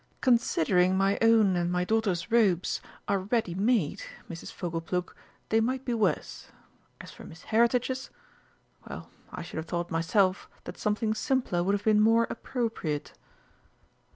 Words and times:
Considering 0.19 0.97
my 0.97 1.15
own 1.21 1.55
and 1.55 1.71
my 1.71 1.83
daughter's 1.85 2.31
robes 2.31 2.81
are 3.07 3.19
ready 3.19 3.53
made, 3.53 4.01
Mrs. 4.27 4.51
Fogleplug, 4.51 5.13
they 5.49 5.59
might 5.61 5.85
be 5.85 5.93
worse. 5.93 6.47
As 6.99 7.11
for 7.11 7.23
Miss 7.23 7.43
Heritage's 7.43 8.09
well, 8.89 9.11
I 9.31 9.43
should 9.43 9.57
have 9.57 9.67
thought 9.67 9.91
myself 9.91 10.49
that 10.63 10.79
something 10.79 11.13
simpler 11.13 11.61
would 11.63 11.73
have 11.73 11.83
been 11.83 12.01
more 12.01 12.25
appropriate." 12.31 13.13